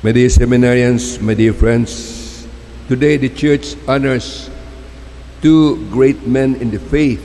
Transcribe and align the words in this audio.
My 0.00 0.16
dear 0.16 0.32
seminarians, 0.32 1.20
my 1.20 1.36
dear 1.36 1.52
friends, 1.52 2.48
today 2.88 3.20
the 3.20 3.28
church 3.28 3.76
honors 3.84 4.48
two 5.44 5.76
great 5.92 6.24
men 6.24 6.56
in 6.56 6.72
the 6.72 6.80
faith. 6.80 7.20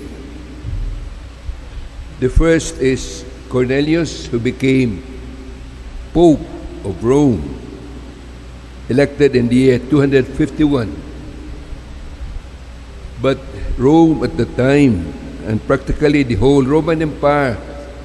The 2.20 2.28
first 2.28 2.76
is 2.84 3.24
Cornelius, 3.48 4.28
who 4.28 4.44
became 4.44 5.00
Pope 6.12 6.44
of 6.84 7.00
Rome, 7.00 7.48
elected 8.92 9.40
in 9.40 9.48
the 9.48 9.56
year 9.56 9.80
251. 9.80 10.92
But 13.22 13.40
Rome 13.80 14.20
at 14.28 14.36
the 14.36 14.52
time, 14.60 15.16
and 15.48 15.64
practically 15.64 16.24
the 16.24 16.36
whole 16.36 16.66
Roman 16.68 17.02
Empire, 17.02 17.56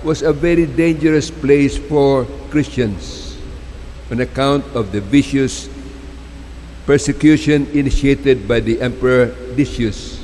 was 0.07 0.23
a 0.23 0.33
very 0.33 0.67
dangerous 0.67 1.27
place 1.27 1.75
for 1.75 2.23
Christians 2.55 3.30
on 4.11 4.21
account 4.21 4.65
of 4.75 4.93
the 4.93 5.01
vicious 5.01 5.69
persecution 6.87 7.67
initiated 7.73 8.49
by 8.49 8.59
the 8.59 8.81
Emperor 8.81 9.35
Decius. 9.55 10.19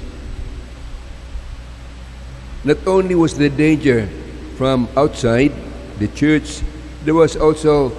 Not 2.65 2.79
only 2.87 3.15
was 3.15 3.39
the 3.39 3.49
danger 3.49 4.09
from 4.57 4.89
outside 4.97 5.53
the 5.99 6.09
church, 6.09 6.63
there 7.05 7.15
was 7.15 7.37
also 7.37 7.93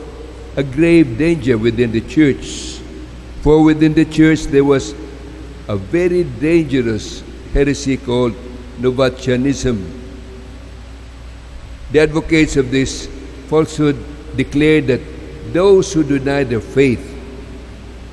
a 0.57 0.63
grave 0.63 1.17
danger 1.17 1.57
within 1.57 1.91
the 1.91 2.01
church. 2.01 2.81
For 3.41 3.63
within 3.63 3.93
the 3.93 4.03
church 4.03 4.43
there 4.51 4.65
was 4.65 4.93
a 5.69 5.77
very 5.77 6.23
dangerous 6.25 7.23
heresy 7.53 7.95
called 7.95 8.33
Novatianism. 8.81 9.79
The 11.91 11.99
advocates 11.99 12.57
of 12.57 12.71
this 12.71 13.07
falsehood 13.47 13.95
declared 14.35 14.87
that 14.87 14.99
those 15.53 15.93
who 15.93 16.03
denied 16.03 16.49
their 16.49 16.61
faith 16.61 17.03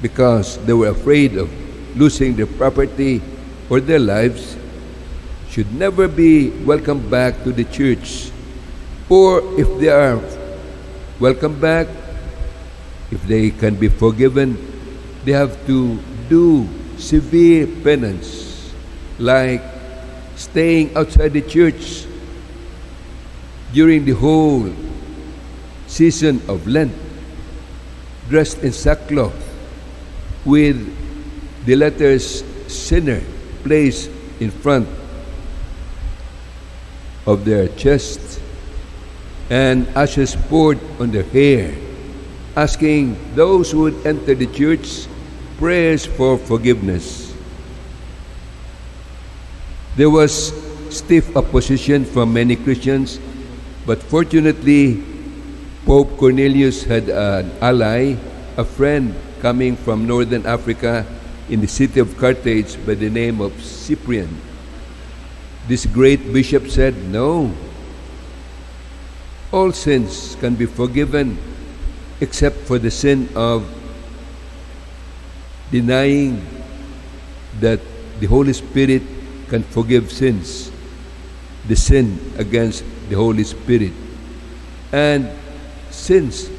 because 0.02 0.58
they 0.67 0.72
were 0.72 0.89
afraid 0.89 1.36
of 1.36 1.48
losing 1.97 2.36
their 2.36 2.47
property 2.47 3.22
or 3.70 3.81
their 3.81 3.98
lives 3.98 4.56
should 5.48 5.73
never 5.75 6.08
be 6.08 6.50
welcomed 6.64 7.11
back 7.11 7.42
to 7.45 7.53
the 7.53 7.64
church. 7.64 8.31
Or 9.08 9.39
if 9.61 9.69
they 9.78 9.89
are 9.89 10.20
welcomed 11.20 11.61
back, 11.61 11.86
if 13.11 13.23
they 13.28 13.51
can 13.51 13.77
be 13.77 13.89
forgiven, 13.89 14.58
they 15.25 15.33
have 15.33 15.55
to 15.67 15.98
do 16.28 16.69
severe 16.98 17.67
penance, 17.84 18.75
like 19.19 19.62
staying 20.36 20.97
outside 20.97 21.33
the 21.33 21.42
church 21.42 22.06
during 23.73 24.05
the 24.05 24.12
whole 24.12 24.73
season 25.86 26.42
of 26.48 26.67
Lent, 26.67 26.92
dressed 28.28 28.58
in 28.62 28.72
sackcloth, 28.72 29.34
with 30.44 30.77
the 31.67 31.77
letters 31.77 32.44
sinner 32.67 33.20
placed 33.62 34.11
in 34.41 34.50
front 34.50 34.89
of 37.27 37.45
their 37.45 37.69
chest 37.69 38.41
and 39.50 39.86
ashes 39.97 40.36
poured 40.48 40.78
on 41.00 41.11
their 41.11 41.22
hair, 41.25 41.75
asking 42.56 43.17
those 43.34 43.70
who 43.70 43.80
would 43.80 44.06
enter 44.06 44.34
the 44.34 44.47
church 44.47 45.06
prayers 45.58 46.05
for 46.05 46.39
forgiveness. 46.39 47.34
There 49.97 50.11
was 50.11 50.52
stiff 50.91 51.36
opposition 51.36 52.05
from 52.05 52.33
many 52.33 52.56
Christians, 52.56 53.20
but 53.86 54.02
fortunately, 54.02 55.02
Pope 55.84 56.16
Cornelius 56.16 56.84
had 56.84 57.10
an 57.10 57.52
ally, 57.60 58.16
a 58.56 58.64
friend 58.64 59.14
coming 59.40 59.77
from 59.77 60.06
northern 60.06 60.46
Africa 60.46 61.04
in 61.50 61.60
the 61.60 61.68
city 61.68 62.00
of 62.00 62.16
Carthage 62.16 62.80
by 62.86 62.94
the 62.94 63.10
name 63.10 63.42
of 63.42 63.52
Cyprian. 63.60 64.33
This 65.68 65.84
great 65.84 66.33
bishop 66.33 66.68
said, 66.68 66.96
No, 67.12 67.52
all 69.52 69.73
sins 69.73 70.36
can 70.40 70.55
be 70.55 70.64
forgiven 70.64 71.36
except 72.20 72.56
for 72.64 72.78
the 72.78 72.90
sin 72.90 73.28
of 73.36 73.68
denying 75.70 76.40
that 77.61 77.80
the 78.20 78.27
Holy 78.27 78.55
Spirit 78.55 79.02
can 79.48 79.62
forgive 79.62 80.11
sins, 80.11 80.73
the 81.68 81.77
sin 81.77 82.18
against 82.39 82.84
the 83.11 83.17
Holy 83.17 83.44
Spirit. 83.44 83.92
And 84.90 85.43
sins 85.94 86.50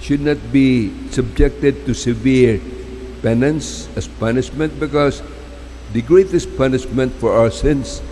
should 0.00 0.20
not 0.20 0.38
be 0.52 0.94
subjected 1.10 1.84
to 1.86 1.94
severe 1.94 2.60
penance 3.22 3.88
as 3.96 4.06
punishment 4.06 4.78
because 4.78 5.22
the 5.92 6.02
greatest 6.02 6.56
punishment 6.56 7.12
for 7.18 7.34
our 7.34 7.50
sins 7.50 8.02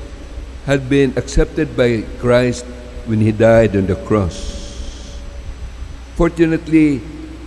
had 0.66 0.88
been 0.88 1.12
accepted 1.16 1.76
by 1.76 2.02
Christ 2.18 2.64
when 3.06 3.20
he 3.20 3.32
died 3.32 3.76
on 3.76 3.86
the 3.86 3.96
cross. 4.06 5.20
Fortunately, 6.14 6.98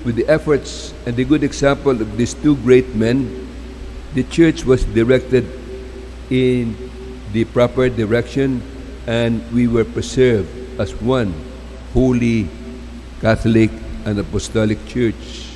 with 0.03 0.15
the 0.15 0.27
efforts 0.27 0.93
and 1.05 1.15
the 1.15 1.23
good 1.23 1.43
example 1.43 1.95
of 1.95 2.17
these 2.17 2.33
two 2.33 2.55
great 2.57 2.93
men, 2.95 3.47
the 4.13 4.23
church 4.23 4.63
was 4.63 4.85
directed 4.85 5.47
in 6.29 6.75
the 7.33 7.45
proper 7.45 7.89
direction 7.89 8.61
and 9.07 9.41
we 9.51 9.67
were 9.67 9.85
preserved 9.85 10.49
as 10.79 10.93
one 11.01 11.33
holy 11.93 12.49
Catholic 13.25 13.71
and 14.05 14.19
Apostolic 14.19 14.77
Church. 14.85 15.49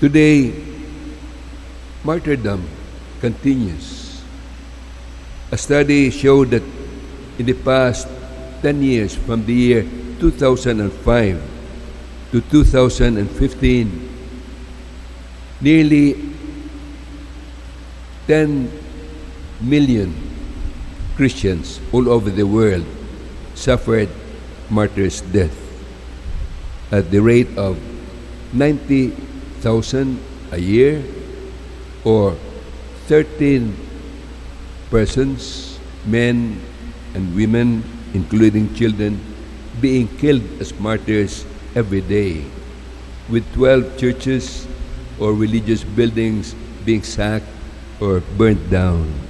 Today, 0.00 0.54
martyrdom 2.02 2.64
continues. 3.20 4.22
A 5.52 5.58
study 5.58 6.08
showed 6.08 6.48
that 6.56 6.62
in 7.36 7.44
the 7.44 7.52
past 7.52 8.08
10 8.62 8.82
years, 8.82 9.14
from 9.14 9.44
the 9.44 9.52
year 9.52 9.82
2005 10.18 10.80
to 12.32 12.40
2015, 12.40 14.08
nearly 15.60 16.16
10 18.26 18.72
million 19.60 20.35
Christians 21.16 21.80
all 21.92 22.08
over 22.08 22.28
the 22.28 22.44
world 22.44 22.84
suffered 23.54 24.08
martyr's 24.68 25.22
death 25.32 25.56
at 26.92 27.10
the 27.10 27.20
rate 27.20 27.48
of 27.56 27.80
90,000 28.52 30.20
a 30.52 30.58
year 30.60 31.02
or 32.04 32.36
13 33.08 33.74
persons, 34.90 35.78
men 36.04 36.60
and 37.14 37.34
women, 37.34 37.82
including 38.14 38.72
children, 38.74 39.18
being 39.80 40.06
killed 40.18 40.44
as 40.60 40.72
martyrs 40.78 41.44
every 41.74 42.00
day, 42.00 42.44
with 43.28 43.42
12 43.54 43.98
churches 43.98 44.68
or 45.18 45.32
religious 45.32 45.82
buildings 45.82 46.54
being 46.84 47.02
sacked 47.02 47.48
or 48.00 48.20
burnt 48.36 48.60
down. 48.70 49.25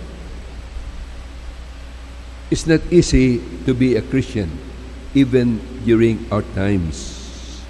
It's 2.49 2.63
not 2.67 2.79
easy 2.95 3.43
to 3.67 3.75
be 3.75 3.97
a 3.99 4.03
Christian, 4.03 4.47
even 5.19 5.59
during 5.83 6.23
our 6.31 6.47
times. 6.55 7.65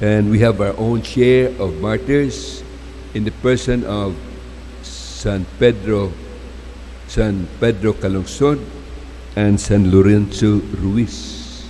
And 0.00 0.30
we 0.30 0.38
have 0.46 0.62
our 0.62 0.70
own 0.78 1.02
share 1.02 1.50
of 1.58 1.82
martyrs 1.82 2.62
in 3.12 3.26
the 3.26 3.34
person 3.42 3.82
of 3.90 4.14
San 4.86 5.44
Pedro, 5.58 6.14
San 7.10 7.50
Pedro 7.58 7.92
Calungsod, 7.92 8.62
and 9.34 9.58
San 9.58 9.90
Lorenzo 9.90 10.62
Ruiz. 10.78 11.66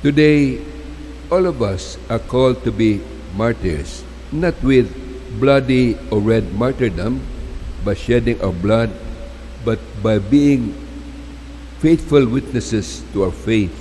Today, 0.00 0.64
all 1.28 1.44
of 1.44 1.60
us 1.60 2.00
are 2.08 2.18
called 2.18 2.64
to 2.64 2.72
be 2.72 3.04
martyrs, 3.36 4.04
not 4.32 4.56
with 4.64 4.88
bloody 5.36 6.00
or 6.08 6.20
red 6.20 6.48
martyrdom, 6.54 7.20
but 7.84 7.98
shedding 7.98 8.40
our 8.40 8.56
blood, 8.56 8.88
but 9.68 9.76
by 10.00 10.16
being 10.16 10.72
faithful 11.84 12.24
witnesses 12.24 13.04
to 13.12 13.28
our 13.28 13.36
faith. 13.44 13.76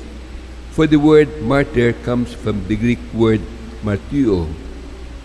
For 0.76 0.84
the 0.84 1.00
word 1.00 1.32
martyr 1.48 1.96
comes 2.04 2.36
from 2.36 2.60
the 2.68 2.76
Greek 2.76 3.00
word 3.16 3.40
martyo, 3.88 4.52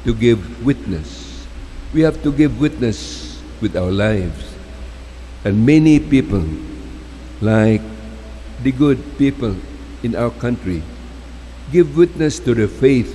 to 0.06 0.14
give 0.14 0.38
witness. 0.62 1.43
We 1.91 2.06
have 2.06 2.23
to 2.23 2.31
give 2.31 2.62
witness 2.62 3.43
with 3.59 3.75
our 3.75 3.91
lives. 3.91 4.55
And 5.43 5.67
many 5.67 5.99
people, 5.99 6.47
like 7.43 7.82
the 8.62 8.70
good 8.70 9.03
people 9.19 9.58
in 10.06 10.15
our 10.15 10.31
country, 10.31 10.87
give 11.75 11.99
witness 11.99 12.38
to 12.47 12.55
their 12.55 12.70
faith 12.70 13.11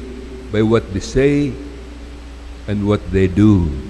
by 0.51 0.67
what 0.67 0.83
they 0.91 0.99
say 0.99 1.55
and 2.67 2.83
what 2.83 2.99
they 3.15 3.31
do. 3.31 3.86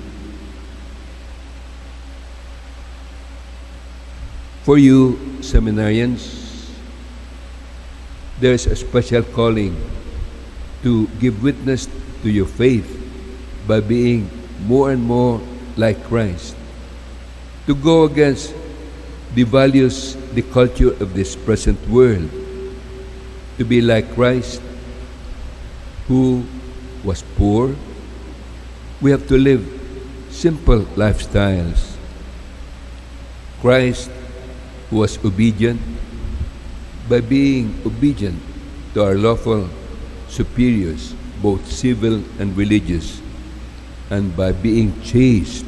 For 4.68 4.78
you, 4.78 5.16
seminarians, 5.40 6.68
there's 8.42 8.68
a 8.68 8.75
special 8.75 9.24
calling 9.24 9.80
to 10.84 11.08
give 11.24 11.42
witness 11.42 11.88
to 12.22 12.30
your 12.30 12.48
faith 12.52 12.84
by 13.66 13.80
being 13.80 14.30
more 14.68 14.92
and 14.92 15.02
more 15.02 15.40
like 15.78 16.04
Christ. 16.12 16.58
To 17.68 17.75
go 17.75 18.04
against 18.04 18.54
the 19.36 19.44
values, 19.44 20.18
the 20.36 20.44
culture 20.44 20.92
of 21.00 21.13
this 21.13 21.34
present 21.34 21.80
world. 21.88 22.28
To 23.60 23.63
be 23.63 23.80
like 23.80 24.13
Christ, 24.16 24.62
who 26.12 26.44
was 27.06 27.24
poor. 27.40 27.74
We 29.00 29.12
have 29.12 29.30
to 29.30 29.38
live 29.38 29.63
simple 30.28 30.84
lifestyles. 31.00 31.96
Christ 33.62 34.12
was 34.92 35.18
obedient 35.24 35.81
by 37.10 37.19
being 37.19 37.75
obedient 37.86 38.39
to 38.94 39.04
our 39.04 39.16
lawful 39.16 39.68
superiors, 40.28 41.13
both 41.42 41.63
civil 41.72 42.24
and 42.39 42.56
religious, 42.56 43.22
and 44.10 44.36
by 44.36 44.51
being 44.51 44.95
chaste, 45.01 45.66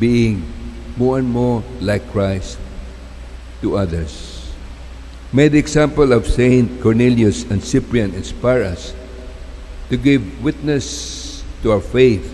being 0.00 0.44
more 0.96 1.18
and 1.18 1.28
more 1.28 1.62
like 1.80 2.04
Christ 2.12 2.58
to 3.60 3.76
others. 3.76 4.52
May 5.32 5.48
the 5.48 5.58
example 5.58 6.12
of 6.12 6.28
Saint 6.28 6.82
Cornelius 6.82 7.48
and 7.48 7.64
Cyprian 7.64 8.12
inspire 8.12 8.64
us 8.64 8.92
to 9.88 9.96
give 9.96 10.20
witness 10.44 11.42
to 11.62 11.72
our 11.72 11.80
faith, 11.80 12.28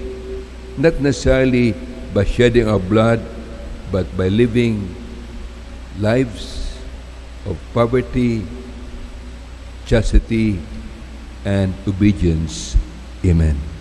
not 0.76 0.99
necessarily 0.99 1.75
by 2.12 2.25
shedding 2.25 2.67
our 2.67 2.82
blood, 2.82 3.23
but 3.93 4.05
by 4.17 4.26
living 4.29 4.94
lives 5.99 6.79
of 7.47 7.59
poverty, 7.75 8.47
chastity, 9.87 10.61
and 11.45 11.75
obedience. 11.87 12.77
Amen. 13.25 13.77